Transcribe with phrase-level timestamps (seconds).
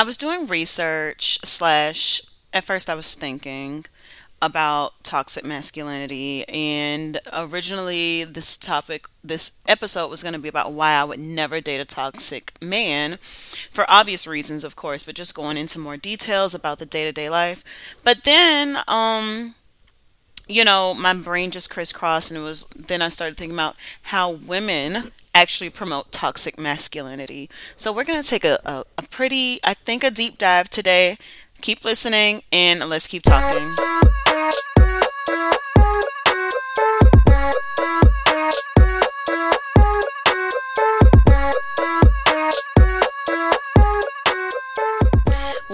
[0.00, 2.22] I was doing research slash
[2.54, 3.84] at first I was thinking
[4.40, 10.92] about toxic masculinity and originally this topic this episode was going to be about why
[10.92, 13.18] I would never date a toxic man
[13.70, 17.62] for obvious reasons of course but just going into more details about the day-to-day life.
[18.02, 19.54] But then um
[20.48, 24.30] you know my brain just crisscrossed and it was then I started thinking about how
[24.30, 29.74] women actually promote toxic masculinity so we're going to take a, a, a pretty I
[29.74, 31.18] think a deep dive today
[31.60, 33.74] keep listening and let's keep talking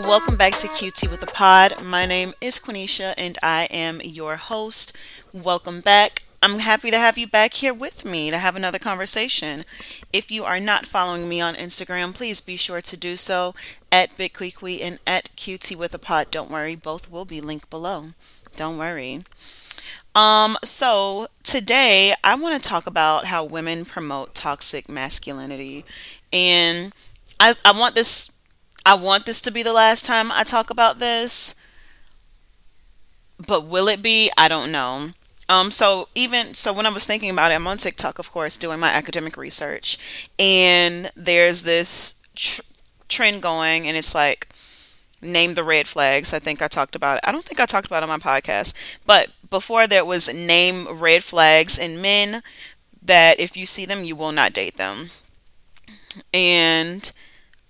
[0.07, 1.82] Welcome back to QT with the Pod.
[1.82, 4.96] My name is Quenisha and I am your host.
[5.32, 6.26] Welcome back.
[6.46, 9.64] I'm happy to have you back here with me to have another conversation.
[10.12, 13.52] If you are not following me on Instagram, please be sure to do so
[13.91, 16.30] at BigQuiqui and at QT with a Pod.
[16.30, 18.10] Don't worry, both will be linked below.
[18.54, 19.24] Don't worry.
[20.15, 25.84] Um, so today I want to talk about how women promote toxic masculinity.
[26.32, 26.93] And
[27.40, 28.30] I, I want this
[28.87, 31.56] I want this to be the last time I talk about this,
[33.45, 34.30] but will it be?
[34.38, 35.10] I don't know.
[35.49, 38.57] Um, so even so, when I was thinking about it, I'm on TikTok, of course,
[38.57, 42.63] doing my academic research, and there's this tr-
[43.09, 44.49] trend going, and it's like
[45.23, 46.35] name the red flags.
[46.35, 47.24] I think I talked about it.
[47.24, 48.74] I don't think I talked about it on my podcast,
[49.07, 52.43] but before there was name red flags in men
[53.02, 55.11] that if you see them, you will not date them,
[56.33, 57.13] and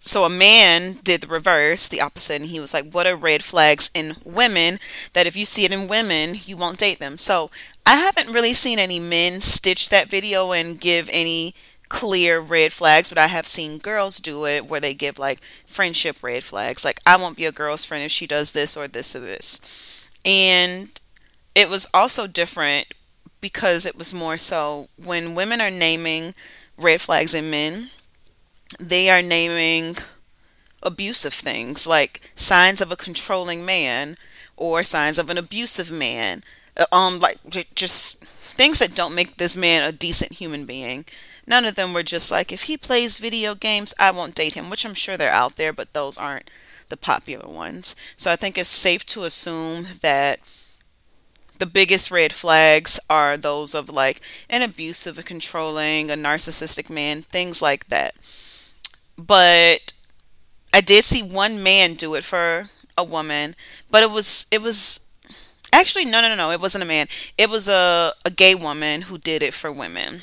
[0.06, 3.42] so a man did the reverse, the opposite, and he was like, What are red
[3.42, 4.78] flags in women
[5.14, 7.18] that if you see it in women, you won't date them?
[7.18, 7.50] So
[7.84, 11.54] I haven't really seen any men stitch that video and give any
[11.88, 16.22] clear red flags, but I have seen girls do it where they give like friendship
[16.22, 16.84] red flags.
[16.84, 20.08] Like, I won't be a girl's friend if she does this or this or this.
[20.24, 21.00] And
[21.54, 22.86] it was also different
[23.40, 26.34] because it was more so when women are naming
[26.76, 27.90] red flags in men
[28.80, 29.96] they are naming
[30.82, 34.16] abusive things like signs of a controlling man
[34.56, 36.42] or signs of an abusive man.
[36.76, 37.38] Uh, um like
[37.74, 41.04] just things that don't make this man a decent human being.
[41.46, 44.70] None of them were just like if he plays video games i won't date him
[44.70, 46.50] which i'm sure they're out there but those aren't
[46.88, 47.96] the popular ones.
[48.16, 50.40] So i think it's safe to assume that
[51.58, 57.22] the biggest red flags are those of like an abusive a controlling a narcissistic man
[57.22, 58.14] things like that
[59.18, 59.92] but
[60.72, 63.56] I did see one man do it for a woman,
[63.90, 65.00] but it was it was
[65.72, 67.08] actually no no no no it wasn't a man.
[67.38, 70.22] It was a a gay woman who did it for women.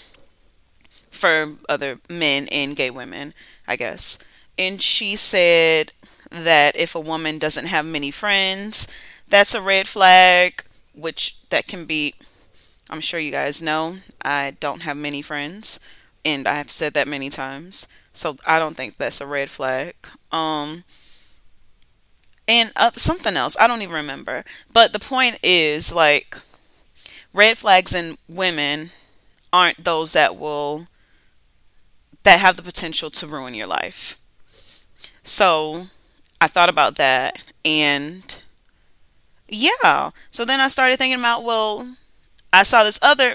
[1.11, 3.33] For other men and gay women,
[3.67, 4.17] I guess.
[4.57, 5.93] And she said
[6.29, 8.87] that if a woman doesn't have many friends,
[9.29, 12.15] that's a red flag, which that can be
[12.89, 15.79] I'm sure you guys know I don't have many friends
[16.25, 17.87] and I've said that many times.
[18.13, 19.95] So I don't think that's a red flag.
[20.31, 20.83] Um,
[22.47, 24.43] and uh, something else, I don't even remember.
[24.71, 26.37] But the point is, like,
[27.33, 28.91] red flags in women
[29.53, 30.87] aren't those that will
[32.23, 34.17] that have the potential to ruin your life.
[35.23, 35.87] So
[36.41, 38.39] I thought about that and
[39.47, 40.11] yeah.
[40.31, 41.95] So then I started thinking about, well,
[42.53, 43.33] I saw this other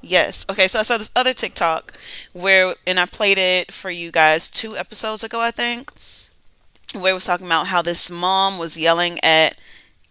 [0.00, 0.46] Yes.
[0.48, 1.92] Okay, so I saw this other TikTok
[2.32, 5.90] where, and I played it for you guys two episodes ago, I think,
[6.94, 9.58] where it was talking about how this mom was yelling at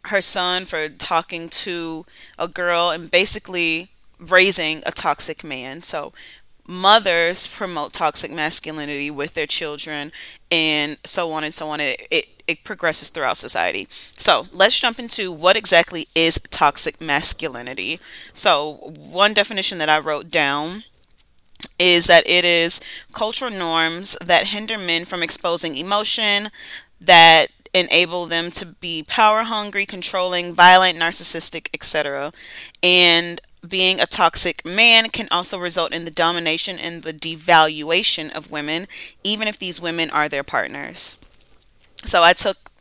[0.05, 2.05] her son for talking to
[2.39, 3.89] a girl and basically
[4.19, 5.83] raising a toxic man.
[5.83, 6.13] So
[6.67, 10.11] mothers promote toxic masculinity with their children
[10.51, 11.79] and so on and so on.
[11.79, 13.88] It, it, it progresses throughout society.
[13.89, 18.00] So let's jump into what exactly is toxic masculinity.
[18.33, 20.83] So, one definition that I wrote down
[21.79, 22.79] is that it is
[23.13, 26.49] cultural norms that hinder men from exposing emotion,
[26.99, 32.31] that enable them to be power hungry, controlling, violent, narcissistic, etc.
[32.81, 38.51] And being a toxic man can also result in the domination and the devaluation of
[38.51, 38.87] women,
[39.23, 41.23] even if these women are their partners.
[42.03, 42.71] So I took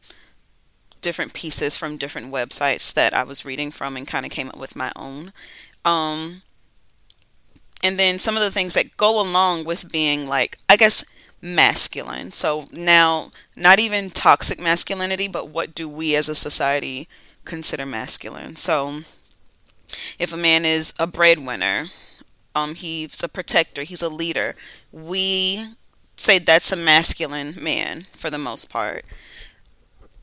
[1.00, 4.58] different pieces from different websites that I was reading from and kind of came up
[4.58, 5.32] with my own.
[5.84, 6.42] Um,
[7.82, 11.04] and then some of the things that go along with being like, I guess,
[11.40, 12.32] masculine.
[12.32, 17.08] So now, not even toxic masculinity, but what do we as a society
[17.44, 18.56] consider masculine?
[18.56, 19.02] So
[20.18, 21.86] if a man is a breadwinner,
[22.54, 24.54] um, he's a protector, he's a leader,
[24.92, 25.64] we
[26.16, 29.04] say that's a masculine man for the most part.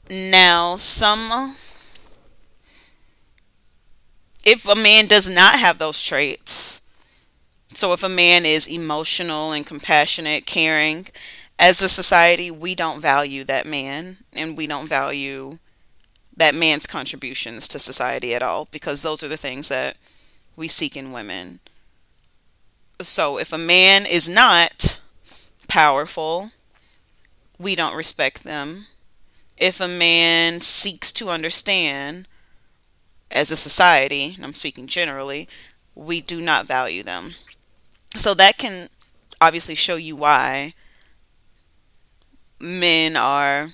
[0.09, 1.55] Now, some
[4.45, 6.89] if a man does not have those traits,
[7.73, 11.07] so if a man is emotional and compassionate, caring,
[11.59, 15.59] as a society, we don't value that man and we don't value
[16.35, 19.97] that man's contributions to society at all because those are the things that
[20.55, 21.59] we seek in women.
[23.01, 24.99] So if a man is not
[25.67, 26.51] powerful,
[27.59, 28.87] we don't respect them.
[29.57, 32.27] If a man seeks to understand
[33.31, 35.47] as a society, and I'm speaking generally,
[35.95, 37.35] we do not value them.
[38.15, 38.89] So that can
[39.41, 40.73] obviously show you why
[42.59, 43.69] men are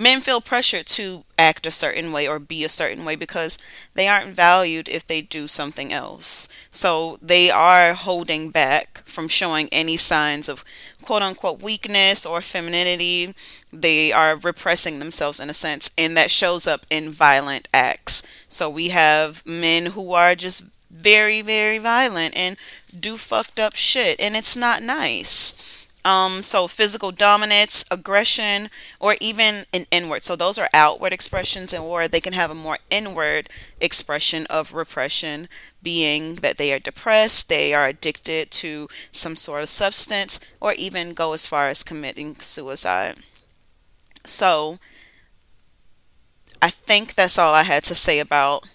[0.00, 3.58] men feel pressure to act a certain way or be a certain way because
[3.92, 6.48] they aren't valued if they do something else.
[6.70, 10.64] So they are holding back from showing any signs of
[11.02, 13.34] quote unquote weakness or femininity.
[13.70, 18.22] They are repressing themselves in a sense, and that shows up in violent acts.
[18.48, 22.56] So we have men who are just very, very violent and
[22.98, 25.79] do fucked up shit, and it's not nice.
[26.02, 30.24] Um, so physical dominance, aggression, or even an inward.
[30.24, 33.48] So those are outward expressions, and or they can have a more inward
[33.80, 35.46] expression of repression,
[35.82, 41.12] being that they are depressed, they are addicted to some sort of substance, or even
[41.12, 43.16] go as far as committing suicide.
[44.24, 44.78] So
[46.62, 48.70] I think that's all I had to say about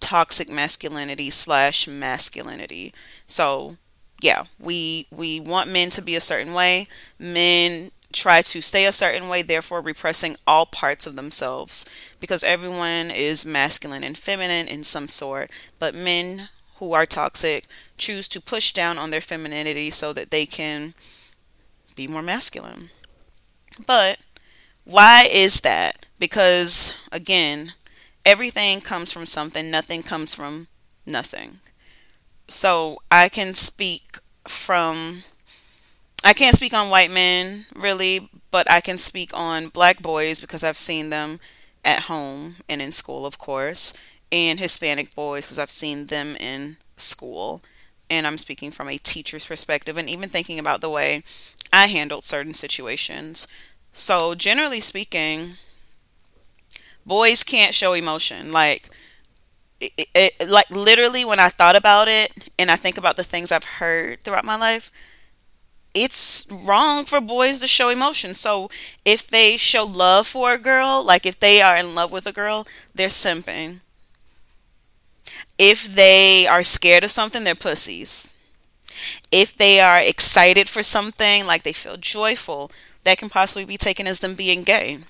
[0.00, 2.92] toxic masculinity slash masculinity.
[3.26, 3.76] So
[4.20, 6.88] yeah, we we want men to be a certain way.
[7.18, 11.84] Men try to stay a certain way, therefore repressing all parts of themselves
[12.20, 15.50] because everyone is masculine and feminine in some sort.
[15.78, 17.66] But men who are toxic
[17.98, 20.94] choose to push down on their femininity so that they can
[21.96, 22.90] be more masculine.
[23.86, 24.18] But
[24.84, 26.06] why is that?
[26.18, 27.74] Because again,
[28.24, 30.68] everything comes from something, nothing comes from
[31.06, 31.60] nothing
[32.48, 35.22] so I can speak from
[36.24, 40.64] I can't speak on white men really, but I can speak on black boys because
[40.64, 41.38] I've seen them
[41.84, 43.92] at home and in school, of course,
[44.32, 47.62] and Hispanic boys because I've seen them in school.
[48.10, 51.24] And I'm speaking from a teacher's perspective and even thinking about the way
[51.72, 53.48] I handled certain situations.
[53.92, 55.54] So, generally speaking,
[57.06, 58.52] boys can't show emotion.
[58.52, 58.90] Like,
[59.96, 63.52] it, it, like literally when I thought about it and I think about the things
[63.52, 64.90] I've heard throughout my life,
[65.94, 68.34] it's wrong for boys to show emotion.
[68.34, 68.68] So
[69.04, 72.32] if they show love for a girl, like if they are in love with a
[72.32, 73.80] girl, they're simping.
[75.58, 78.30] If they are scared of something, they're pussies.
[79.30, 82.70] If they are excited for something, like they feel joyful,
[83.04, 85.00] that can possibly be taken as them being gay.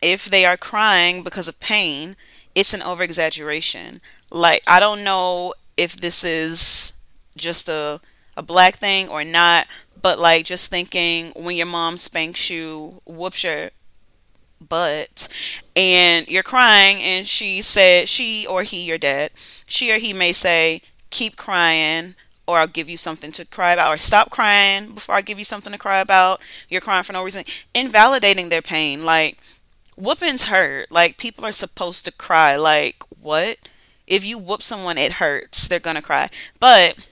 [0.00, 2.16] If they are crying because of pain,
[2.54, 4.00] it's an over exaggeration.
[4.30, 6.92] Like I don't know if this is
[7.36, 8.00] just a
[8.36, 9.66] a black thing or not,
[10.00, 13.70] but like just thinking when your mom spanks you, whoops your
[14.60, 15.28] butt,
[15.76, 19.30] and you're crying, and she said she or he, your dad,
[19.66, 22.14] she or he may say, keep crying.
[22.46, 25.46] Or I'll give you something to cry about, or stop crying before I give you
[25.46, 26.42] something to cry about.
[26.68, 27.44] You're crying for no reason.
[27.74, 29.06] Invalidating their pain.
[29.06, 29.38] Like,
[29.96, 30.90] whoopings hurt.
[30.90, 32.56] Like people are supposed to cry.
[32.56, 33.58] Like what?
[34.06, 35.66] If you whoop someone, it hurts.
[35.68, 36.30] They're gonna cry.
[36.60, 37.06] But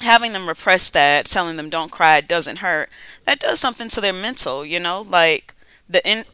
[0.00, 2.90] having them repress that, telling them don't cry, doesn't hurt.
[3.24, 4.64] That does something to their mental.
[4.64, 5.54] You know, like
[5.88, 6.24] the in.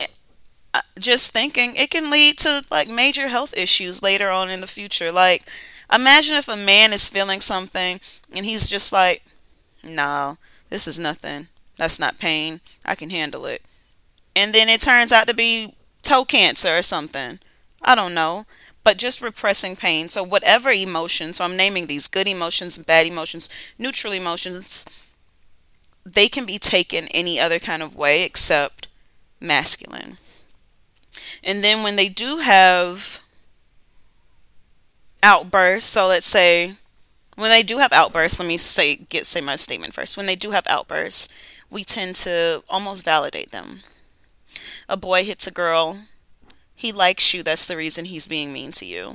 [0.74, 4.66] Uh, just thinking it can lead to like major health issues later on in the
[4.66, 5.12] future.
[5.12, 5.44] Like,
[5.92, 8.00] imagine if a man is feeling something
[8.34, 9.22] and he's just like,
[9.84, 10.38] "No,
[10.70, 11.48] this is nothing.
[11.76, 12.60] That's not pain.
[12.86, 13.62] I can handle it."
[14.34, 17.38] And then it turns out to be toe cancer or something.
[17.82, 18.46] I don't know.
[18.84, 20.08] But just repressing pain.
[20.08, 23.48] So, whatever emotion, so I'm naming these good emotions, bad emotions,
[23.78, 24.84] neutral emotions,
[26.04, 28.88] they can be taken any other kind of way except
[29.40, 30.18] masculine.
[31.44, 33.22] And then when they do have
[35.22, 36.74] outbursts, so let's say
[37.36, 40.16] when they do have outbursts, let me say get say my statement first.
[40.16, 41.28] When they do have outbursts,
[41.70, 43.82] we tend to almost validate them
[44.92, 46.04] a boy hits a girl,
[46.74, 47.42] he likes you.
[47.42, 49.14] That's the reason he's being mean to you.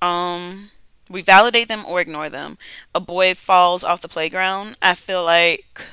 [0.00, 0.70] Um,
[1.08, 2.56] we validate them or ignore them.
[2.94, 4.76] A boy falls off the playground.
[4.82, 5.86] I feel like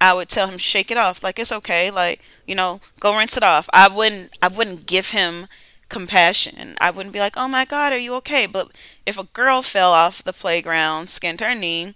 [0.00, 1.22] I would tell him shake it off.
[1.22, 1.90] Like it's okay.
[1.90, 3.68] Like you know, go rinse it off.
[3.72, 4.36] I wouldn't.
[4.42, 5.46] I wouldn't give him
[5.88, 6.74] compassion.
[6.80, 8.46] I wouldn't be like, oh my god, are you okay?
[8.46, 8.70] But
[9.06, 11.94] if a girl fell off the playground, skinned her knee,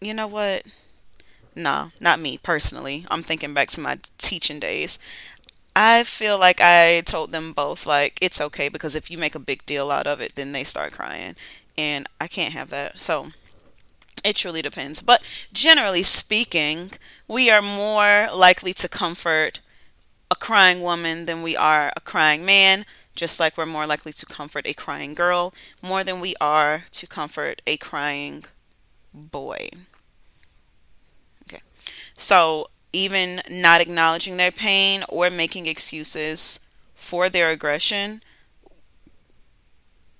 [0.00, 0.66] you know what?
[1.58, 3.04] Nah, not me personally.
[3.10, 4.98] I'm thinking back to my teaching days.
[5.76, 9.40] I feel like I told them both, like, it's okay because if you make a
[9.40, 11.36] big deal out of it, then they start crying.
[11.76, 13.00] And I can't have that.
[13.00, 13.28] So
[14.24, 15.00] it truly depends.
[15.00, 15.22] But
[15.52, 16.90] generally speaking,
[17.28, 19.60] we are more likely to comfort
[20.30, 22.84] a crying woman than we are a crying man,
[23.14, 27.06] just like we're more likely to comfort a crying girl more than we are to
[27.06, 28.44] comfort a crying
[29.12, 29.70] boy.
[32.18, 36.60] So, even not acknowledging their pain or making excuses
[36.94, 38.20] for their aggression,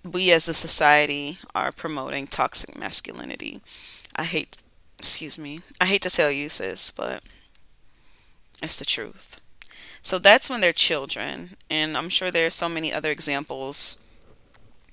[0.05, 3.61] we as a society are promoting toxic masculinity.
[4.17, 4.59] I hate,
[4.99, 7.23] excuse me, I hate to tell you, sis, but
[8.63, 9.41] it's the truth.
[10.03, 14.03] So that's when they're children, and I'm sure there's so many other examples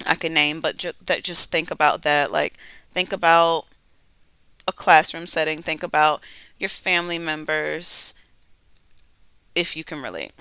[0.07, 2.31] I could name, but ju- that just think about that.
[2.31, 2.55] Like,
[2.91, 3.65] think about
[4.67, 5.61] a classroom setting.
[5.61, 6.21] Think about
[6.59, 8.13] your family members,
[9.55, 10.33] if you can relate.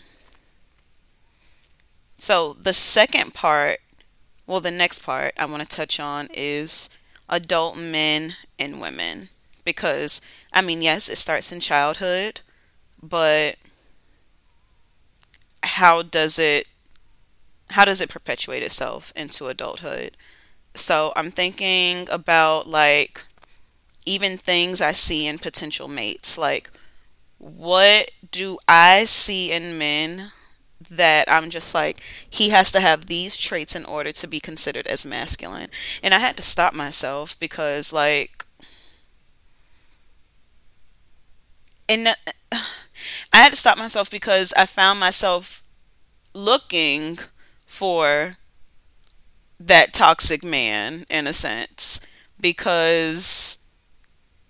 [2.17, 3.79] So the second part,
[4.47, 6.89] well, the next part I want to touch on is
[7.29, 9.29] adult men and women,
[9.65, 10.21] because
[10.53, 12.41] I mean, yes, it starts in childhood,
[13.03, 13.57] but
[15.63, 16.67] how does it
[17.71, 20.17] how does it perpetuate itself into adulthood?
[20.75, 23.25] So I'm thinking about like
[24.07, 26.39] even things I see in potential mates.
[26.39, 26.71] Like,
[27.39, 30.33] what do I see in men
[30.91, 34.87] that I'm just like, he has to have these traits in order to be considered
[34.87, 35.69] as masculine?
[36.03, 38.45] And I had to stop myself because, like,
[41.89, 42.15] and uh,
[43.33, 45.63] I had to stop myself because I found myself
[46.35, 47.19] looking
[47.67, 48.39] for
[49.61, 52.01] that toxic man in a sense
[52.41, 53.59] because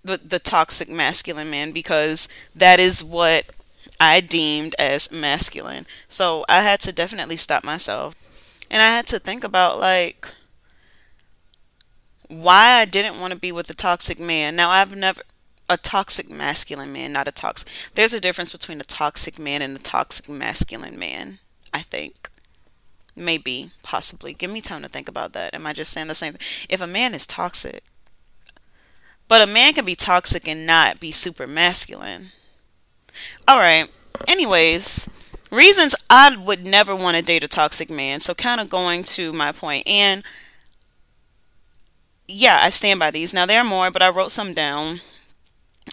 [0.05, 3.51] the the toxic masculine man because that is what
[3.99, 5.87] I deemed as masculine.
[6.09, 8.15] So I had to definitely stop myself
[8.71, 10.29] and I had to think about like
[12.29, 14.57] why I didn't want to be with a toxic man.
[14.57, 15.23] Now I've never
[15.69, 17.69] a toxic masculine man, not a toxic.
[17.95, 21.39] There's a difference between a toxic man and a toxic masculine man,
[21.73, 22.29] I think.
[23.17, 24.35] Maybe, possibly.
[24.35, 25.55] Give me time to think about that.
[25.55, 26.47] Am I just saying the same thing?
[26.69, 27.85] If a man is toxic,
[29.29, 32.31] but a man can be toxic and not be super masculine.
[33.47, 33.87] All right.
[34.29, 35.11] Anyways,
[35.51, 38.21] reasons I would never want to date a toxic man.
[38.21, 39.87] So, kind of going to my point.
[39.87, 40.23] and
[42.27, 43.35] yeah, I stand by these.
[43.35, 45.01] Now there are more, but I wrote some down.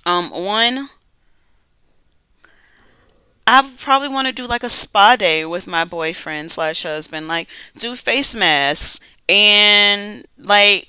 [0.05, 0.89] Um, one,
[3.47, 7.47] I probably want to do like a spa day with my boyfriend slash husband, like
[7.77, 10.87] do face masks and like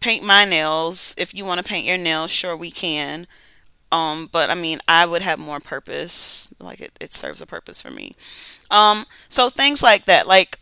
[0.00, 1.14] paint my nails.
[1.18, 3.26] If you want to paint your nails, sure we can.
[3.92, 6.52] Um, but I mean, I would have more purpose.
[6.60, 8.16] Like it, it serves a purpose for me.
[8.70, 10.26] Um, so things like that.
[10.26, 10.58] Like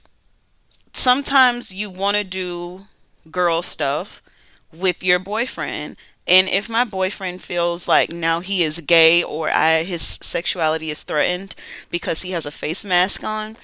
[0.93, 2.87] sometimes you want to do
[3.31, 4.23] girl stuff
[4.73, 5.97] with your boyfriend.
[6.27, 11.03] And if my boyfriend feels like now he is gay or I, his sexuality is
[11.03, 11.55] threatened
[11.91, 13.57] because he has a face mask on,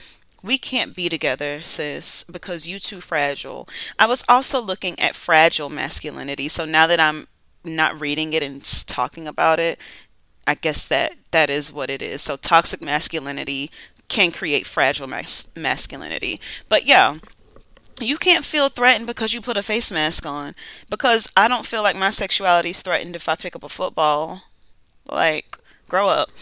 [0.45, 3.67] we can't be together, sis, because you too fragile.
[3.99, 6.49] I was also looking at fragile masculinity.
[6.49, 7.27] So now that I'm
[7.65, 9.79] not reading it and talking about it,
[10.47, 12.21] I guess that that is what it is.
[12.21, 13.71] So toxic masculinity
[14.09, 16.39] can create fragile mas- masculinity.
[16.69, 17.17] But yeah,
[17.99, 20.55] you can't feel threatened because you put a face mask on.
[20.91, 24.43] Because I don't feel like my sexuality is threatened if I pick up a football.
[25.09, 25.57] Like,
[25.89, 26.33] grow up.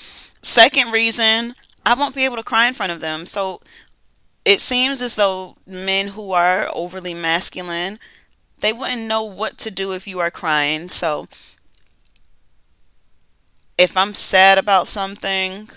[0.43, 1.55] Second reason,
[1.87, 3.27] I won't be able to cry in front of them.
[3.27, 3.61] So
[4.45, 7.99] it seems as though men who are overly masculine
[8.61, 10.89] they wouldn't know what to do if you are crying.
[10.89, 11.27] So
[13.79, 15.69] if i'm sad about something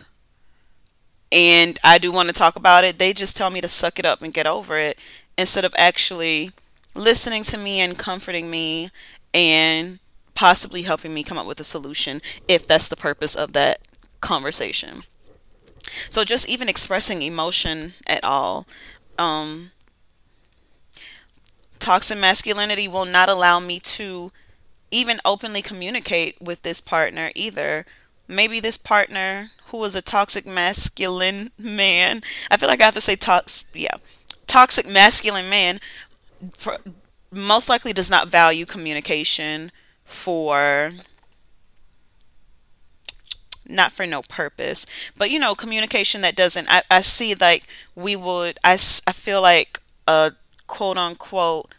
[1.32, 4.06] and i do want to talk about it they just tell me to suck it
[4.06, 4.98] up and get over it
[5.38, 6.52] instead of actually
[6.94, 8.90] listening to me and comforting me
[9.34, 10.00] and
[10.34, 13.80] possibly helping me come up with a solution if that's the purpose of that
[14.22, 15.04] conversation
[16.10, 18.66] so just even expressing emotion at all.
[19.18, 19.72] Um,
[21.80, 24.32] toxic masculinity will not allow me to
[24.92, 27.86] even openly communicate with this partner either.
[28.28, 33.02] Maybe this partner who is a toxic masculine man, I feel like I have to
[33.02, 33.98] say toxic, yeah,
[34.48, 35.80] toxic masculine man,
[37.32, 39.72] most likely does not value communication
[40.06, 40.92] for
[43.68, 44.86] not for no purpose.
[45.18, 49.42] But you know communication that doesn't i, I see like we would I, I feel
[49.42, 50.34] like a
[50.68, 51.74] quote unquote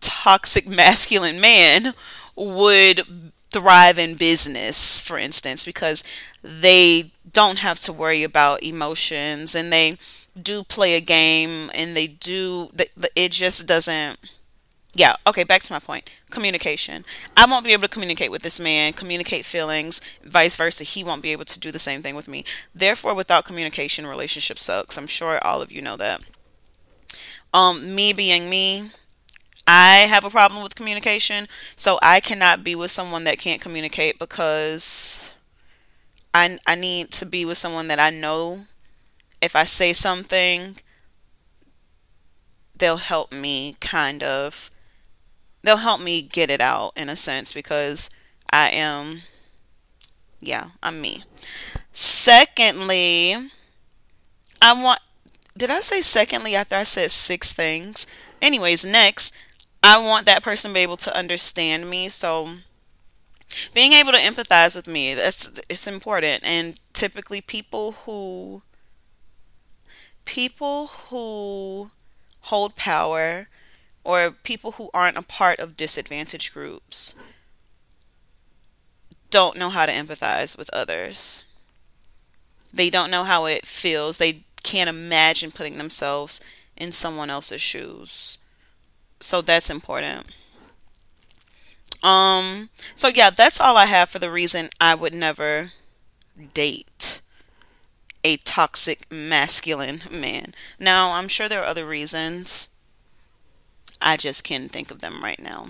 [0.00, 1.94] toxic masculine man
[2.36, 6.02] would thrive in business, for instance, because
[6.42, 9.96] they don't have to worry about emotions and they
[10.40, 12.70] do play a game and they do
[13.14, 14.18] it just doesn't
[14.94, 16.10] yeah okay back to my point.
[16.30, 17.04] Communication.
[17.36, 20.84] I won't be able to communicate with this man communicate feelings vice versa.
[20.84, 22.44] He won't be able to do the same thing with me.
[22.74, 24.96] Therefore without communication relationship sucks.
[24.98, 26.22] I'm sure all of you know that.
[27.52, 28.90] Um me being me
[29.66, 31.48] i have a problem with communication.
[31.76, 35.32] So i cannot be with someone that can't communicate because
[36.32, 38.66] i i need to be with someone that i know.
[39.42, 40.76] If I say something,
[42.76, 44.70] they'll help me kind of
[45.64, 48.10] they'll help me get it out in a sense because
[48.52, 49.22] I am
[50.40, 51.24] yeah, I'm me.
[51.92, 53.34] Secondly,
[54.60, 55.00] I want
[55.56, 58.06] did I say secondly after I said six things?
[58.42, 59.34] Anyways, next,
[59.82, 62.08] I want that person to be able to understand me.
[62.08, 62.48] So
[63.72, 66.44] being able to empathize with me, that's it's important.
[66.44, 68.62] And typically people who
[70.24, 71.90] people who
[72.42, 73.48] hold power
[74.04, 77.14] or people who aren't a part of disadvantaged groups
[79.30, 81.44] don't know how to empathize with others.
[82.72, 84.18] They don't know how it feels.
[84.18, 86.40] They can't imagine putting themselves
[86.76, 88.38] in someone else's shoes.
[89.20, 90.34] So that's important.
[92.02, 95.72] Um so yeah, that's all I have for the reason I would never
[96.54, 97.20] date
[98.24, 100.54] a toxic masculine man.
[100.78, 102.73] Now, I'm sure there are other reasons.
[104.00, 105.68] I just can't think of them right now.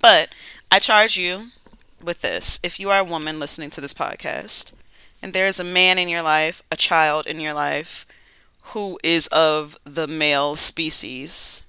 [0.00, 0.34] But
[0.70, 1.52] I charge you
[2.02, 2.60] with this.
[2.62, 4.72] If you are a woman listening to this podcast,
[5.22, 8.06] and there is a man in your life, a child in your life,
[8.74, 11.64] who is of the male species,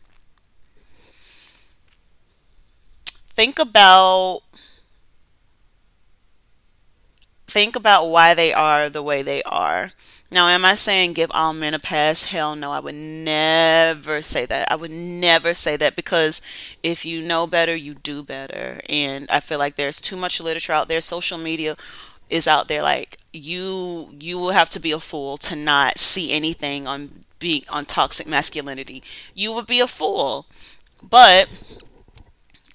[3.34, 4.42] think about
[7.48, 9.92] think about why they are the way they are.
[10.34, 12.26] Now, am I saying give all men a pass?
[12.26, 14.72] Hell no, I would never say that.
[14.72, 16.42] I would never say that because
[16.82, 18.80] if you know better, you do better.
[18.90, 21.02] And I feel like there's too much literature out there.
[21.02, 21.76] Social media
[22.30, 26.32] is out there like you you will have to be a fool to not see
[26.32, 29.04] anything on being on toxic masculinity.
[29.34, 30.46] You would be a fool.
[31.04, 31.50] But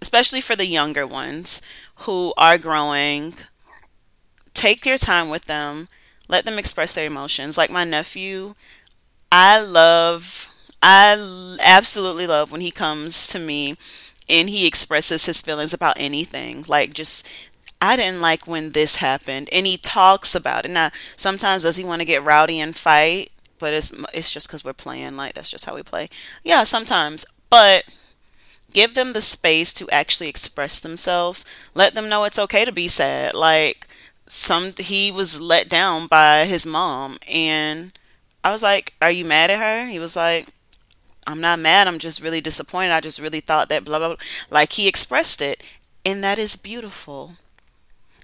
[0.01, 1.61] especially for the younger ones
[2.01, 3.35] who are growing
[4.55, 5.87] take your time with them.
[6.29, 7.57] Let them express their emotions.
[7.59, 8.55] Like my nephew,
[9.31, 10.51] I love,
[10.83, 13.77] I absolutely love when he comes to me
[14.29, 16.65] and he expresses his feelings about anything.
[16.69, 17.29] Like just
[17.81, 20.71] I didn't like when this happened, and he talks about it.
[20.71, 23.31] Now, sometimes does he want to get rowdy and fight?
[23.59, 25.17] But it's it's just because we're playing.
[25.17, 26.09] Like that's just how we play.
[26.43, 27.25] Yeah, sometimes.
[27.51, 27.85] But
[28.73, 31.45] give them the space to actually express themselves.
[31.75, 33.35] Let them know it's okay to be sad.
[33.35, 33.87] Like
[34.27, 37.93] some he was let down by his mom and
[38.45, 40.49] I was like, "Are you mad at her?" He was like,
[41.27, 41.89] "I'm not mad.
[41.89, 42.93] I'm just really disappointed.
[42.93, 44.17] I just really thought that blah blah blah."
[44.51, 45.62] Like he expressed it,
[46.05, 47.37] and that is beautiful.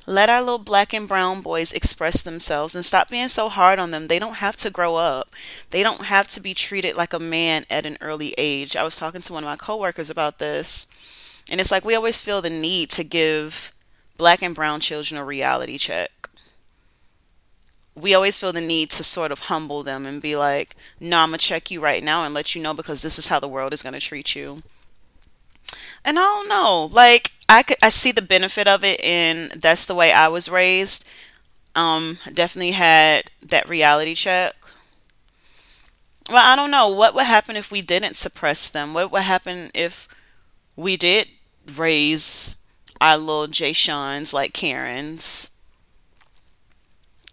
[0.06, 3.92] Let our little black and brown boys express themselves and stop being so hard on
[3.92, 4.08] them.
[4.08, 5.30] They don't have to grow up.
[5.70, 8.76] They don't have to be treated like a man at an early age.
[8.76, 10.88] I was talking to one of my coworkers about this,
[11.50, 13.72] and it's like we always feel the need to give
[14.22, 16.12] black and brown children a reality check.
[17.96, 21.30] We always feel the need to sort of humble them and be like, no, I'm
[21.30, 23.48] going to check you right now and let you know because this is how the
[23.48, 24.62] world is going to treat you.
[26.04, 29.86] And I don't know, like I could, I see the benefit of it, and that's
[29.86, 31.04] the way I was raised.
[31.74, 34.54] Um, definitely had that reality check.
[36.28, 38.94] Well, I don't know what would happen if we didn't suppress them.
[38.94, 40.08] What would happen if
[40.76, 41.28] we did
[41.76, 42.56] raise
[43.02, 45.50] our little Jay Sean's like Karen's,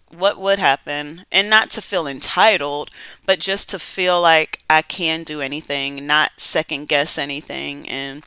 [0.08, 1.24] what would happen?
[1.30, 2.90] And not to feel entitled,
[3.24, 8.24] but just to feel like I can do anything, not second guess anything, and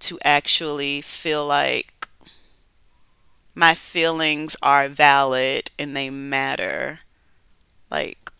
[0.00, 2.08] to actually feel like
[3.54, 7.00] my feelings are valid and they matter.
[7.88, 8.32] Like,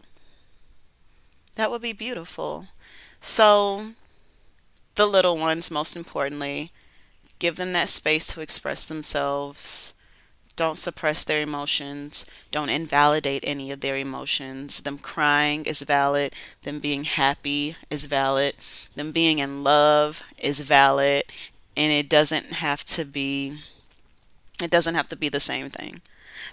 [1.54, 2.66] that would be beautiful.
[3.20, 3.92] So,
[4.96, 6.72] the little ones, most importantly,
[7.40, 9.94] Give them that space to express themselves.
[10.57, 12.26] Don't suppress their emotions.
[12.50, 14.83] Don't invalidate any of their emotions.
[14.83, 16.35] Them crying is valid.
[16.64, 18.57] Them being happy is valid.
[18.94, 21.24] Them being in love is valid.
[21.76, 23.61] And it doesn't have to be
[24.62, 26.03] it doesn't have to be the same thing.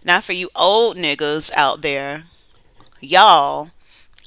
[0.06, 2.24] Now for you old niggas out there,
[3.02, 3.72] y'all,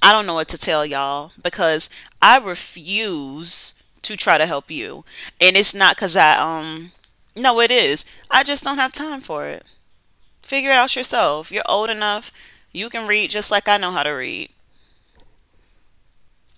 [0.03, 1.89] I don't know what to tell y'all because
[2.21, 5.05] I refuse to try to help you.
[5.41, 6.93] And it's not cuz I um
[7.37, 8.05] No, it is.
[8.31, 9.65] I just don't have time for it.
[10.43, 11.53] Figure it out yourself.
[11.53, 12.33] You're old enough.
[12.73, 14.51] You can read just like I know how to read.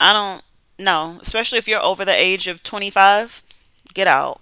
[0.00, 0.42] I don't
[0.84, 3.42] know, especially if you're over the age of 25,
[3.94, 4.40] get out.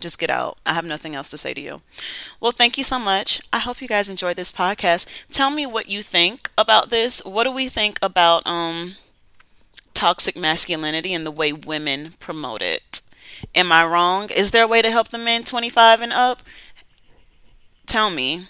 [0.00, 0.58] Just get out.
[0.66, 1.82] I have nothing else to say to you.
[2.40, 3.40] Well, thank you so much.
[3.52, 5.06] I hope you guys enjoyed this podcast.
[5.30, 7.24] Tell me what you think about this.
[7.24, 8.96] What do we think about um
[9.98, 13.00] toxic masculinity and the way women promote it?
[13.52, 14.30] Am I wrong?
[14.30, 16.40] Is there a way to help the men 25 and up?
[17.84, 18.46] Tell me.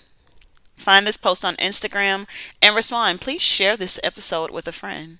[0.76, 2.26] Find this post on Instagram
[2.61, 3.22] and respond.
[3.22, 5.18] Please share this episode with a friend.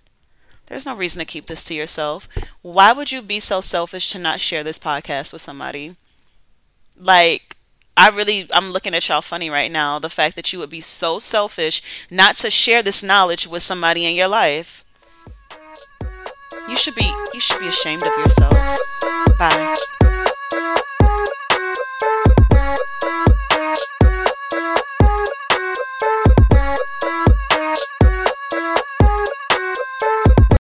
[0.67, 2.29] There's no reason to keep this to yourself.
[2.61, 5.97] Why would you be so selfish to not share this podcast with somebody?
[6.95, 7.57] Like,
[7.97, 9.99] I really, I'm looking at y'all funny right now.
[9.99, 14.05] The fact that you would be so selfish not to share this knowledge with somebody
[14.05, 14.85] in your life.
[16.69, 18.53] You should be, you should be ashamed of yourself.
[19.39, 20.18] Bye.